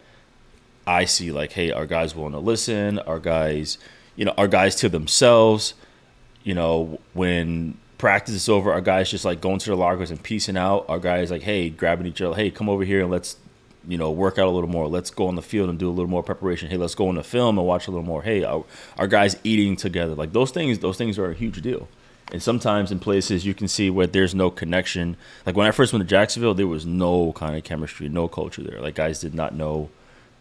I 0.86 1.06
see. 1.06 1.32
Like, 1.32 1.52
hey, 1.54 1.72
our 1.72 1.86
guys 1.86 2.16
willing 2.16 2.34
to 2.34 2.40
listen? 2.40 3.00
Our 3.00 3.20
guys, 3.20 3.78
you 4.16 4.26
know, 4.26 4.34
our 4.38 4.48
guys 4.48 4.76
to 4.78 4.90
themselves. 4.90 5.74
You 6.44 6.54
know, 6.54 7.00
when 7.14 7.78
practice 7.98 8.36
is 8.36 8.50
over, 8.50 8.72
our 8.72 8.82
guys 8.82 9.10
just 9.10 9.26
like 9.26 9.42
going 9.42 9.58
to 9.60 9.70
the 9.70 9.76
lockers 9.76 10.12
and 10.12 10.22
piecing 10.22 10.58
out. 10.58 10.86
Our 10.88 11.00
guys 11.00 11.32
like, 11.32 11.42
hey, 11.42 11.70
grabbing 11.70 12.06
each 12.06 12.22
other. 12.22 12.36
Hey, 12.36 12.52
come 12.52 12.70
over 12.70 12.84
here 12.84 13.02
and 13.02 13.12
let's 13.12 13.38
you 13.88 13.98
know, 13.98 14.12
work 14.12 14.38
out 14.38 14.48
a 14.48 14.50
little 14.50 14.70
more. 14.70 14.88
Let's 14.88 15.10
go 15.10 15.28
on 15.28 15.36
the 15.36 15.42
field 15.42 15.70
and 15.70 15.78
do 15.78 15.90
a 15.90 15.92
little 15.92 16.10
more 16.10 16.24
preparation. 16.24 16.70
Hey, 16.70 16.78
let's 16.78 16.96
go 16.96 17.08
on 17.08 17.16
the 17.16 17.24
film 17.24 17.58
and 17.58 17.68
watch 17.68 17.88
a 17.88 17.92
little 17.92 18.06
more. 18.06 18.22
Hey, 18.22 18.44
our, 18.44 18.64
our 18.98 19.08
guys 19.08 19.38
eating 19.44 19.76
together. 19.76 20.16
Like 20.16 20.34
those 20.34 20.52
things, 20.52 20.80
those 20.80 20.98
things 20.98 21.18
are 21.20 21.30
a 21.30 21.34
huge 21.34 21.62
deal. 21.62 21.88
And 22.32 22.42
sometimes 22.42 22.92
in 22.92 23.00
places 23.00 23.46
you 23.46 23.54
can 23.54 23.68
see 23.68 23.90
where 23.90 24.08
there's 24.08 24.34
no 24.34 24.50
connection. 24.50 25.16
Like 25.46 25.56
when 25.56 25.68
I 25.68 25.72
first 25.72 25.94
went 25.94 26.04
to 26.04 26.10
Jacksonville, 26.10 26.54
there 26.54 26.68
was 26.68 26.86
no 26.86 27.34
kind 27.34 27.56
of 27.56 27.64
chemistry, 27.64 28.10
no 28.10 28.28
culture 28.28 28.64
there. 28.64 28.82
Like 28.82 28.96
guys 28.96 29.20
did 29.20 29.36
not 29.36 29.54
know 29.54 29.90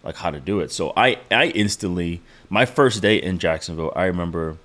like 0.02 0.16
how 0.16 0.30
to 0.30 0.40
do 0.40 0.60
it. 0.60 0.72
So 0.72 0.92
I, 0.96 1.18
I 1.30 1.46
instantly, 1.48 2.22
my 2.48 2.66
first 2.66 3.02
day 3.02 3.16
in 3.16 3.38
Jacksonville, 3.38 3.92
I 3.94 4.04
remember 4.04 4.56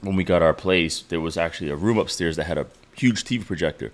when 0.00 0.16
we 0.16 0.24
got 0.24 0.42
our 0.42 0.54
place, 0.54 1.02
there 1.02 1.20
was 1.20 1.36
actually 1.36 1.70
a 1.70 1.76
room 1.76 1.98
upstairs 1.98 2.36
that 2.36 2.44
had 2.44 2.58
a 2.58 2.66
huge 2.96 3.24
TV 3.24 3.44
projector 3.44 3.92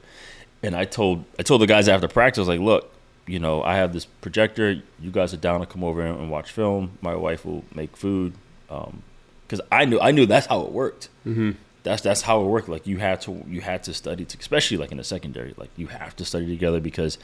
and 0.62 0.74
I 0.74 0.84
told 0.84 1.24
I 1.38 1.42
told 1.42 1.60
the 1.60 1.66
guys 1.66 1.88
after 1.88 2.08
practice, 2.08 2.46
like, 2.46 2.60
look, 2.60 2.92
you 3.26 3.38
know, 3.38 3.62
I 3.62 3.76
have 3.76 3.92
this 3.92 4.04
projector. 4.06 4.82
You 5.00 5.10
guys 5.10 5.32
are 5.32 5.38
down 5.38 5.60
to 5.60 5.66
come 5.66 5.84
over 5.84 6.02
and 6.02 6.30
watch 6.30 6.50
film. 6.50 6.98
My 7.00 7.14
wife 7.14 7.44
will 7.44 7.64
make 7.74 7.96
food, 7.96 8.34
because 8.66 9.60
I 9.70 9.84
knew 9.84 10.00
I 10.00 10.10
knew 10.10 10.26
that's 10.26 10.46
how 10.46 10.62
it 10.62 10.72
worked. 10.72 11.08
Mm-hmm. 11.26 11.52
That's 11.82 12.02
that's 12.02 12.22
how 12.22 12.42
it 12.42 12.46
worked. 12.46 12.68
Like 12.68 12.86
you 12.86 12.98
had 12.98 13.20
to 13.22 13.44
you 13.48 13.60
had 13.60 13.84
to 13.84 13.94
study, 13.94 14.24
to, 14.24 14.38
especially 14.38 14.76
like 14.76 14.90
in 14.90 14.98
the 14.98 15.04
secondary. 15.04 15.54
Like 15.56 15.70
you 15.76 15.86
have 15.88 16.14
to 16.16 16.24
study 16.24 16.46
together 16.46 16.80
because 16.80 17.18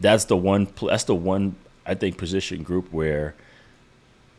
that's 0.00 0.24
the 0.26 0.36
one 0.36 0.68
that's 0.82 1.04
the 1.04 1.14
one 1.14 1.56
I 1.86 1.94
think 1.94 2.16
position 2.18 2.62
group 2.62 2.92
where 2.92 3.34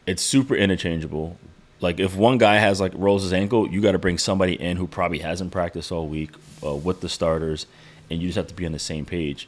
it's 0.08 0.24
super 0.24 0.56
interchangeable. 0.56 1.38
Like 1.82 2.00
if 2.00 2.16
one 2.16 2.38
guy 2.38 2.56
has 2.56 2.80
like 2.80 2.94
rolls 2.96 3.24
his 3.24 3.34
ankle, 3.34 3.68
you 3.68 3.82
got 3.82 3.92
to 3.92 4.00
bring 4.00 4.18
somebody 4.18 4.54
in 4.60 4.78
who 4.78 4.88
probably 4.88 5.20
hasn't 5.20 5.52
practiced 5.52 5.92
all 5.92 6.08
week 6.08 6.32
uh, 6.64 6.74
with 6.74 7.02
the 7.02 7.10
starters, 7.10 7.68
and 8.10 8.22
you 8.22 8.30
just 8.30 8.38
have 8.38 8.48
to 8.48 8.54
be 8.54 8.66
on 8.66 8.72
the 8.72 8.80
same 8.80 9.06
page, 9.06 9.48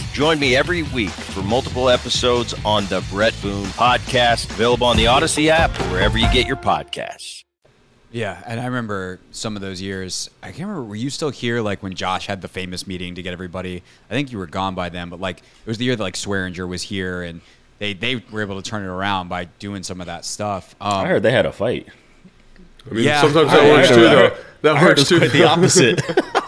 Join 0.13 0.39
me 0.39 0.55
every 0.57 0.83
week 0.83 1.09
for 1.09 1.41
multiple 1.41 1.89
episodes 1.89 2.53
on 2.65 2.85
the 2.87 3.03
Bret 3.09 3.33
Boone 3.41 3.65
Podcast, 3.67 4.49
available 4.51 4.85
on 4.87 4.97
the 4.97 5.07
Odyssey 5.07 5.49
app 5.49 5.71
or 5.79 5.83
wherever 5.85 6.17
you 6.17 6.31
get 6.33 6.45
your 6.47 6.57
podcasts. 6.57 7.43
Yeah, 8.11 8.43
and 8.45 8.59
I 8.59 8.65
remember 8.65 9.21
some 9.31 9.55
of 9.55 9.61
those 9.61 9.81
years. 9.81 10.29
I 10.43 10.47
can't 10.47 10.67
remember. 10.67 10.83
Were 10.83 10.95
you 10.97 11.09
still 11.09 11.29
here, 11.29 11.61
like 11.61 11.81
when 11.81 11.93
Josh 11.95 12.27
had 12.27 12.41
the 12.41 12.49
famous 12.49 12.85
meeting 12.85 13.15
to 13.15 13.21
get 13.21 13.31
everybody? 13.31 13.83
I 14.09 14.13
think 14.13 14.33
you 14.33 14.37
were 14.37 14.47
gone 14.47 14.75
by 14.75 14.89
then, 14.89 15.07
but 15.09 15.21
like 15.21 15.37
it 15.39 15.43
was 15.67 15.77
the 15.77 15.85
year 15.85 15.95
that 15.95 16.03
like 16.03 16.15
Swearinger 16.15 16.67
was 16.67 16.81
here, 16.81 17.23
and 17.23 17.39
they 17.79 17.93
they 17.93 18.17
were 18.31 18.41
able 18.41 18.61
to 18.61 18.69
turn 18.69 18.83
it 18.83 18.87
around 18.87 19.29
by 19.29 19.45
doing 19.59 19.81
some 19.81 20.01
of 20.01 20.07
that 20.07 20.25
stuff. 20.25 20.75
Um, 20.81 21.05
I 21.05 21.07
heard 21.07 21.23
they 21.23 21.31
had 21.31 21.45
a 21.45 21.53
fight. 21.53 21.87
I 22.89 22.93
mean, 22.93 23.05
Yeah, 23.05 23.21
sometimes 23.21 23.49
that 23.51 23.61
I 23.63 23.69
works 23.71 23.87
heard- 23.89 23.95
too, 23.95 24.07
I 24.07 24.13
though. 24.15 24.37
That 24.63 24.75
I 24.75 24.83
works 24.83 25.07
too. 25.07 25.17
quite 25.19 25.31
the 25.31 25.45
opposite. 25.45 26.01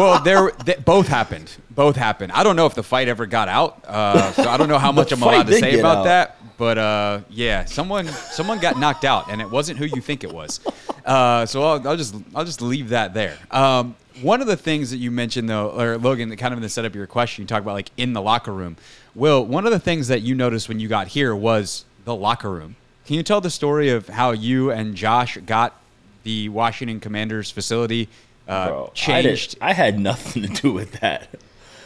well, 0.00 0.22
there 0.22 0.50
they, 0.64 0.74
both 0.76 1.08
happened. 1.08 1.54
Both 1.70 1.96
happened. 1.96 2.32
I 2.32 2.42
don't 2.42 2.56
know 2.56 2.66
if 2.66 2.74
the 2.74 2.82
fight 2.82 3.08
ever 3.08 3.26
got 3.26 3.48
out, 3.48 3.84
uh, 3.86 4.32
so 4.32 4.48
I 4.48 4.56
don't 4.56 4.68
know 4.68 4.78
how 4.78 4.92
much 4.92 5.12
I'm 5.12 5.22
allowed 5.22 5.46
to 5.46 5.58
say 5.58 5.78
about 5.78 5.98
out. 5.98 6.04
that. 6.04 6.36
But 6.56 6.78
uh, 6.78 7.20
yeah, 7.30 7.64
someone 7.64 8.06
someone 8.06 8.58
got 8.58 8.78
knocked 8.78 9.04
out, 9.04 9.30
and 9.30 9.40
it 9.40 9.50
wasn't 9.50 9.78
who 9.78 9.84
you 9.84 10.00
think 10.00 10.24
it 10.24 10.32
was. 10.32 10.60
Uh, 11.04 11.46
so 11.46 11.62
I'll, 11.62 11.88
I'll 11.88 11.96
just 11.96 12.14
I'll 12.34 12.44
just 12.44 12.62
leave 12.62 12.90
that 12.90 13.14
there. 13.14 13.38
Um, 13.50 13.96
one 14.22 14.40
of 14.40 14.46
the 14.46 14.56
things 14.56 14.90
that 14.90 14.98
you 14.98 15.10
mentioned 15.10 15.48
though, 15.48 15.70
or 15.70 15.98
Logan, 15.98 16.28
that 16.28 16.36
kind 16.36 16.52
of 16.52 16.58
in 16.58 16.62
the 16.62 16.68
setup 16.68 16.92
of 16.92 16.96
your 16.96 17.06
question, 17.06 17.42
you 17.42 17.46
talk 17.46 17.62
about 17.62 17.74
like 17.74 17.90
in 17.96 18.12
the 18.12 18.22
locker 18.22 18.52
room. 18.52 18.76
Will, 19.14 19.44
one 19.44 19.66
of 19.66 19.72
the 19.72 19.78
things 19.78 20.08
that 20.08 20.22
you 20.22 20.34
noticed 20.34 20.68
when 20.68 20.80
you 20.80 20.88
got 20.88 21.08
here 21.08 21.34
was 21.34 21.84
the 22.04 22.14
locker 22.14 22.50
room. 22.50 22.76
Can 23.06 23.16
you 23.16 23.22
tell 23.22 23.40
the 23.40 23.50
story 23.50 23.90
of 23.90 24.08
how 24.08 24.30
you 24.32 24.70
and 24.70 24.94
Josh 24.94 25.36
got 25.38 25.74
the 26.22 26.48
Washington 26.48 27.00
Commanders 27.00 27.50
facility 27.50 28.08
uh, 28.50 28.68
Bro, 28.68 28.86
I, 28.86 28.94
changed? 28.94 29.56
I 29.60 29.72
had 29.72 29.98
nothing 29.98 30.42
to 30.42 30.48
do 30.48 30.72
with 30.72 30.92
that. 31.00 31.28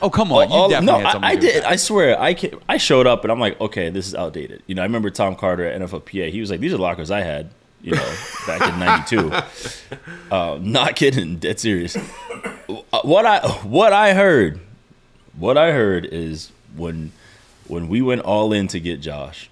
oh 0.03 0.11
come 0.11 0.33
on, 0.33 0.49
you 0.49 0.55
All- 0.55 0.69
no, 0.69 0.99
had 0.99 1.13
something 1.13 1.25
I, 1.25 1.29
I 1.33 1.35
to 1.37 1.41
do 1.41 1.47
with 1.47 1.55
did. 1.55 1.65
I 1.65 1.77
swear. 1.77 2.21
I 2.21 2.37
I 2.69 2.77
showed 2.79 3.07
up 3.07 3.23
and 3.25 3.31
I'm 3.33 3.39
like, 3.41 3.61
okay, 3.61 3.91
this 3.91 4.07
is 4.07 4.15
outdated. 4.15 4.63
You 4.67 4.75
know, 4.75 4.83
I 4.83 4.85
remember 4.87 5.11
Tom 5.11 5.37
Carter 5.37 5.65
at 5.67 5.81
NFLPA. 5.81 6.31
He 6.31 6.41
was 6.41 6.51
like, 6.51 6.61
these 6.61 6.73
are 6.75 6.79
lockers 6.79 7.11
I 7.11 7.21
had. 7.21 7.51
You 7.83 7.93
know, 7.97 8.15
back 8.47 8.63
in 8.73 8.79
'92. 8.81 9.31
Uh, 10.31 10.59
not 10.61 10.97
kidding. 10.97 11.37
Dead 11.37 11.61
serious. 11.61 11.97
Uh, 11.97 13.01
What 13.03 13.27
I 13.27 13.41
what 13.63 13.93
I 13.93 14.15
heard, 14.15 14.59
what 15.37 15.57
I 15.59 15.71
heard 15.73 16.07
is 16.07 16.51
when 16.75 17.13
when 17.69 17.89
we 17.89 18.01
went 18.03 18.23
all 18.23 18.53
in 18.55 18.67
to 18.69 18.81
get 18.81 19.01
Josh 19.01 19.51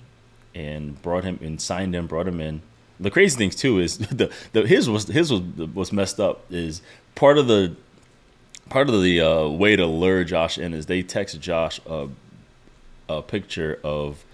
and 0.54 1.00
brought 1.02 1.24
him 1.24 1.38
and 1.42 1.60
signed 1.60 1.94
him, 1.94 2.06
brought 2.06 2.26
him 2.26 2.40
in. 2.40 2.62
The 3.02 3.10
crazy 3.10 3.36
things 3.36 3.56
too 3.56 3.78
is 3.78 3.98
the, 3.98 4.32
the 4.52 4.66
his 4.66 4.88
was 4.88 5.08
his 5.08 5.32
was 5.32 5.42
was 5.74 5.92
messed 5.92 6.20
up. 6.20 6.44
Is 6.50 6.82
part 7.14 7.38
of 7.38 7.48
the 7.48 7.76
part 8.68 8.88
of 8.88 9.02
the 9.02 9.20
uh, 9.20 9.48
way 9.48 9.76
to 9.76 9.86
lure 9.86 10.24
Josh 10.24 10.58
in 10.58 10.72
is 10.72 10.86
they 10.86 11.02
text 11.02 11.40
Josh 11.40 11.80
a, 11.86 12.08
a 13.08 13.22
picture 13.22 13.78
of 13.84 14.24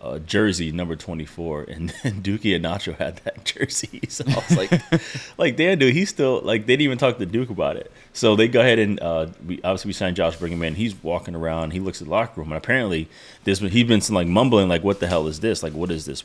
uh, 0.00 0.18
jersey 0.20 0.72
number 0.72 0.96
24 0.96 1.62
and 1.68 1.92
then 2.02 2.20
Duke 2.20 2.42
Ihenacho 2.42 2.96
had 2.96 3.16
that 3.18 3.44
jersey. 3.44 4.00
So 4.08 4.24
I 4.26 4.34
was 4.34 4.56
like, 4.56 5.38
like, 5.38 5.56
damn, 5.56 5.78
dude, 5.78 5.94
he's 5.94 6.08
still, 6.08 6.40
like, 6.42 6.66
they 6.66 6.74
didn't 6.74 6.84
even 6.84 6.98
talk 6.98 7.18
to 7.18 7.26
Duke 7.26 7.50
about 7.50 7.76
it. 7.76 7.92
So 8.12 8.34
they 8.36 8.48
go 8.48 8.60
ahead 8.60 8.78
and, 8.78 8.98
uh, 9.00 9.26
we, 9.46 9.56
obviously 9.62 9.90
we 9.90 9.92
signed 9.92 10.16
Josh, 10.16 10.36
bring 10.36 10.52
him 10.52 10.62
in. 10.62 10.74
He's 10.74 11.00
walking 11.02 11.34
around, 11.34 11.72
he 11.72 11.80
looks 11.80 12.00
at 12.00 12.06
the 12.06 12.10
locker 12.10 12.40
room, 12.40 12.50
and 12.52 12.58
apparently 12.58 13.08
this, 13.44 13.58
he's 13.58 13.84
been 13.84 14.00
like 14.14 14.26
mumbling, 14.26 14.68
like, 14.68 14.82
what 14.82 15.00
the 15.00 15.06
hell 15.06 15.26
is 15.26 15.40
this? 15.40 15.62
Like, 15.62 15.74
what 15.74 15.90
is 15.90 16.06
this? 16.06 16.24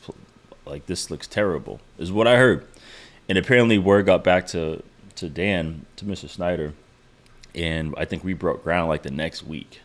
Pl- 0.66 0.74
Like, 0.74 0.86
this 0.88 1.10
looks 1.10 1.28
terrible, 1.28 1.80
is 1.98 2.12
what 2.12 2.28
I 2.28 2.36
heard. 2.38 2.66
And 3.30 3.38
apparently 3.38 3.78
word 3.78 4.06
got 4.06 4.24
back 4.24 4.48
to, 4.48 4.84
to 5.16 5.30
Dan, 5.30 5.86
to 5.96 6.06
Mr. 6.06 6.30
Snyder, 6.30 6.74
and 7.56 7.94
I 7.98 8.06
think 8.06 8.24
we 8.24 8.34
broke 8.34 8.64
ground 8.64 8.90
like 8.90 9.04
the 9.04 9.12
next 9.12 9.44
week. 9.44 9.82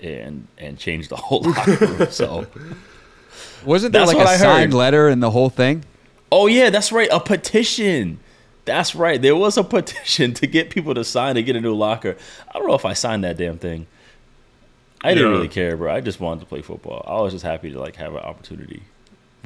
And 0.00 0.46
and 0.56 0.78
changed 0.78 1.08
the 1.10 1.16
whole 1.16 1.40
locker 1.44 1.72
room. 1.74 2.06
So 2.10 2.46
Wasn't 3.64 3.92
there 3.92 4.02
That's 4.02 4.08
like 4.12 4.16
what 4.16 4.26
a 4.28 4.30
I 4.30 4.36
signed 4.36 4.72
heard. 4.72 4.78
letter 4.78 5.08
and 5.08 5.20
the 5.20 5.32
whole 5.32 5.50
thing? 5.50 5.84
Oh 6.30 6.46
yeah, 6.46 6.70
that's 6.70 6.92
right. 6.92 7.08
A 7.10 7.18
petition. 7.18 8.20
That's 8.64 8.94
right. 8.94 9.20
There 9.20 9.34
was 9.34 9.56
a 9.58 9.64
petition 9.64 10.34
to 10.34 10.46
get 10.46 10.70
people 10.70 10.94
to 10.94 11.02
sign 11.02 11.34
to 11.34 11.42
get 11.42 11.56
a 11.56 11.60
new 11.60 11.74
locker. 11.74 12.16
I 12.48 12.58
don't 12.60 12.68
know 12.68 12.74
if 12.74 12.84
I 12.84 12.92
signed 12.92 13.24
that 13.24 13.36
damn 13.36 13.58
thing. 13.58 13.88
I 15.02 15.14
didn't 15.14 15.32
really 15.32 15.48
care, 15.48 15.76
bro. 15.76 15.92
I 15.92 16.00
just 16.00 16.20
wanted 16.20 16.40
to 16.40 16.46
play 16.46 16.62
football. 16.62 17.04
I 17.04 17.20
was 17.20 17.32
just 17.32 17.44
happy 17.44 17.72
to 17.72 17.80
like 17.80 17.96
have 17.96 18.12
an 18.14 18.20
opportunity. 18.20 18.82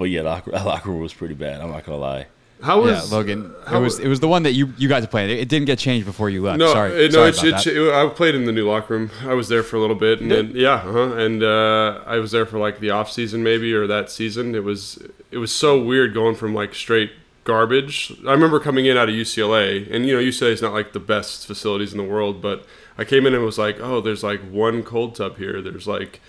But 0.03 0.11
yeah, 0.11 0.23
locker, 0.23 0.51
that 0.51 0.67
locker 0.67 0.91
room 0.91 1.01
was 1.01 1.15
pretty 1.15 1.35
bad. 1.35 1.61
I'm 1.61 1.71
not 1.71 1.85
gonna 1.85 1.97
lie. 1.97 2.27
How 2.61 2.81
was 2.81 3.09
yeah, 3.09 3.17
Logan. 3.17 3.45
It 3.45 3.69
how 3.69 3.81
was 3.81 4.01
it 4.01 4.09
was 4.09 4.19
the 4.19 4.27
one 4.27 4.43
that 4.43 4.51
you 4.51 4.73
you 4.77 4.89
guys 4.89 5.07
played. 5.07 5.31
It, 5.31 5.39
it 5.39 5.49
didn't 5.49 5.67
get 5.67 5.79
changed 5.79 6.07
before 6.07 6.29
you 6.29 6.43
left. 6.43 6.59
No, 6.59 6.73
sorry. 6.73 6.91
it, 7.05 7.13
no, 7.13 7.19
sorry 7.19 7.29
it's, 7.29 7.39
about 7.39 7.55
it's, 7.55 7.65
that. 7.67 7.77
it, 7.77 7.95
I 7.95 8.09
played 8.09 8.35
in 8.35 8.45
the 8.47 8.51
new 8.51 8.69
locker 8.69 8.95
room. 8.95 9.13
I 9.21 9.35
was 9.35 9.47
there 9.47 9.63
for 9.63 9.77
a 9.77 9.81
little 9.81 9.95
bit, 9.95 10.21
and 10.21 10.29
then 10.29 10.51
yeah, 10.57 10.75
uh-huh, 10.75 11.15
and 11.15 11.45
uh, 11.45 12.03
I 12.05 12.17
was 12.17 12.33
there 12.33 12.45
for 12.45 12.59
like 12.59 12.81
the 12.81 12.91
off 12.91 13.13
season 13.13 13.45
maybe 13.45 13.73
or 13.73 13.87
that 13.87 14.11
season. 14.11 14.57
It 14.57 14.65
was 14.65 15.01
it 15.31 15.39
was 15.39 15.55
so 15.55 15.81
weird 15.81 16.15
going 16.15 16.35
from 16.35 16.53
like 16.53 16.75
straight 16.75 17.13
garbage. 17.45 18.13
I 18.27 18.33
remember 18.33 18.59
coming 18.59 18.87
in 18.87 18.97
out 18.97 19.09
of 19.09 19.15
UCLA, 19.15 19.89
and 19.89 20.05
you 20.05 20.17
know 20.17 20.21
UCLA 20.21 20.51
is 20.51 20.63
not 20.63 20.73
like 20.73 20.95
the 20.95 21.01
best 21.01 21.47
facilities 21.47 21.93
in 21.93 21.99
the 21.99 22.05
world, 22.05 22.43
but 22.43 22.67
I 22.99 23.05
came 23.05 23.25
in 23.25 23.35
and 23.35 23.45
was 23.45 23.57
like, 23.57 23.79
oh, 23.79 24.01
there's 24.01 24.25
like 24.25 24.41
one 24.41 24.83
cold 24.83 25.15
tub 25.15 25.39
here. 25.39 25.63
There's 25.63 25.87
like 25.87 26.21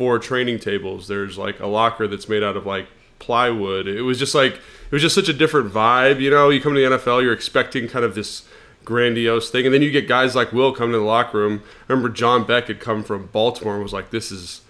four 0.00 0.18
training 0.18 0.58
tables. 0.60 1.08
There's 1.08 1.36
like 1.36 1.60
a 1.60 1.66
locker 1.66 2.08
that's 2.08 2.26
made 2.26 2.42
out 2.42 2.56
of 2.56 2.64
like 2.64 2.88
plywood. 3.20 3.86
It 3.86 4.02
was 4.02 4.18
just 4.18 4.34
like 4.34 4.54
it 4.54 4.92
was 4.92 5.02
just 5.02 5.14
such 5.14 5.28
a 5.28 5.32
different 5.32 5.72
vibe. 5.72 6.20
You 6.20 6.30
know, 6.30 6.48
you 6.50 6.60
come 6.60 6.74
to 6.74 6.80
the 6.80 6.96
NFL, 6.96 7.22
you're 7.22 7.32
expecting 7.32 7.86
kind 7.86 8.04
of 8.04 8.16
this 8.16 8.42
grandiose 8.84 9.50
thing, 9.50 9.64
and 9.66 9.72
then 9.74 9.82
you 9.82 9.90
get 9.92 10.08
guys 10.08 10.34
like 10.34 10.52
Will 10.52 10.72
come 10.72 10.90
to 10.90 10.98
the 10.98 11.04
locker 11.04 11.38
room. 11.38 11.62
I 11.88 11.92
remember 11.92 12.08
John 12.08 12.44
Beck 12.44 12.66
had 12.66 12.80
come 12.80 13.04
from 13.04 13.26
Baltimore 13.26 13.74
and 13.74 13.82
was 13.82 13.92
like, 13.92 14.10
"This 14.10 14.32
is." 14.32 14.62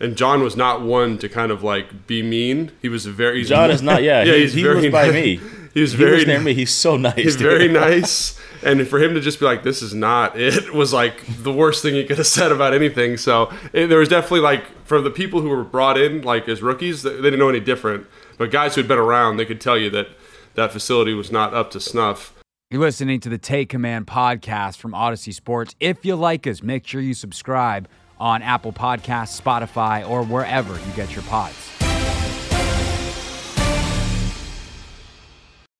And 0.00 0.16
John 0.16 0.42
was 0.44 0.56
not 0.56 0.80
one 0.82 1.18
to 1.18 1.28
kind 1.28 1.50
of 1.50 1.64
like 1.64 2.06
be 2.06 2.22
mean. 2.22 2.70
He 2.80 2.88
was 2.88 3.04
very. 3.06 3.42
John 3.44 3.70
is 3.70 3.82
not. 3.82 4.02
Yeah, 4.04 4.22
yeah, 4.24 4.34
he, 4.34 4.40
he's 4.42 4.52
he 4.54 4.62
very 4.62 4.76
was 4.76 4.92
by 4.92 5.06
nice. 5.06 5.12
me. 5.14 5.40
He 5.74 5.80
was 5.80 5.90
He 5.92 5.98
very 5.98 6.16
was 6.18 6.26
near 6.28 6.40
me. 6.40 6.54
He's 6.54 6.70
so 6.72 6.96
nice. 7.08 7.16
He's 7.16 7.36
dude. 7.36 7.50
very 7.50 7.68
nice. 7.68 8.37
And 8.62 8.86
for 8.86 8.98
him 8.98 9.14
to 9.14 9.20
just 9.20 9.38
be 9.38 9.46
like, 9.46 9.62
"This 9.62 9.82
is 9.82 9.94
not 9.94 10.38
it," 10.38 10.72
was 10.74 10.92
like 10.92 11.24
the 11.42 11.52
worst 11.52 11.82
thing 11.82 11.94
he 11.94 12.04
could 12.04 12.18
have 12.18 12.26
said 12.26 12.52
about 12.52 12.74
anything. 12.74 13.16
So 13.16 13.52
it, 13.72 13.86
there 13.86 13.98
was 13.98 14.08
definitely 14.08 14.40
like 14.40 14.64
for 14.86 15.00
the 15.00 15.10
people 15.10 15.40
who 15.40 15.48
were 15.48 15.64
brought 15.64 15.98
in 15.98 16.22
like 16.22 16.48
as 16.48 16.62
rookies, 16.62 17.02
they 17.02 17.10
didn't 17.10 17.38
know 17.38 17.48
any 17.48 17.60
different. 17.60 18.06
But 18.36 18.50
guys 18.50 18.74
who 18.74 18.80
had 18.80 18.88
been 18.88 18.98
around, 18.98 19.36
they 19.36 19.44
could 19.44 19.60
tell 19.60 19.76
you 19.76 19.90
that 19.90 20.08
that 20.54 20.72
facility 20.72 21.14
was 21.14 21.30
not 21.30 21.54
up 21.54 21.70
to 21.72 21.80
snuff. 21.80 22.34
You're 22.70 22.82
listening 22.82 23.20
to 23.20 23.30
the 23.30 23.38
Take 23.38 23.70
Command 23.70 24.06
podcast 24.06 24.76
from 24.76 24.94
Odyssey 24.94 25.32
Sports. 25.32 25.74
If 25.80 26.04
you 26.04 26.16
like 26.16 26.46
us, 26.46 26.62
make 26.62 26.86
sure 26.86 27.00
you 27.00 27.14
subscribe 27.14 27.88
on 28.20 28.42
Apple 28.42 28.72
Podcasts, 28.72 29.40
Spotify, 29.40 30.06
or 30.06 30.22
wherever 30.22 30.74
you 30.74 30.92
get 30.94 31.14
your 31.14 31.22
pods. 31.24 31.77